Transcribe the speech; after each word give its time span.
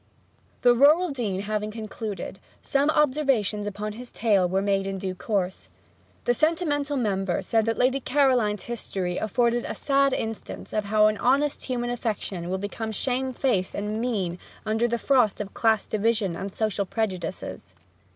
The 0.63 0.73
rural 0.73 1.11
dean 1.11 1.41
having 1.41 1.69
concluded, 1.69 2.39
some 2.63 2.89
observations 2.89 3.67
upon 3.67 3.93
his 3.93 4.09
tale 4.11 4.49
were 4.49 4.59
made 4.63 4.87
in 4.87 4.97
due 4.97 5.13
course. 5.13 5.69
The 6.25 6.33
sentimental 6.33 6.97
member 6.97 7.43
said 7.43 7.65
that 7.65 7.77
Lady 7.77 7.99
Caroline's 7.99 8.63
history 8.63 9.17
afforded 9.17 9.63
a 9.63 9.75
sad 9.75 10.11
instance 10.13 10.73
of 10.73 10.85
how 10.85 11.05
an 11.05 11.19
honest 11.19 11.65
human 11.65 11.91
affection 11.91 12.49
will 12.49 12.57
become 12.57 12.91
shamefaced 12.91 13.75
and 13.75 14.01
mean 14.01 14.39
under 14.65 14.87
the 14.87 14.97
frost 14.97 15.39
of 15.39 15.53
class 15.53 15.85
division 15.85 16.35
and 16.35 16.51
social 16.51 16.87
prejudices. 16.87 17.75